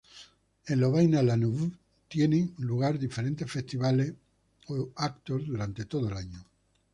En 0.65 0.79
Louvain-La-Neuve 0.79 1.69
tienen 2.07 2.55
lugar 2.57 2.97
diferentes 2.97 3.51
festivales 3.51 4.11
o 4.69 4.89
eventos 4.97 5.45
durante 5.45 5.85
todo 5.85 6.09
el 6.09 6.17
año. 6.17 6.43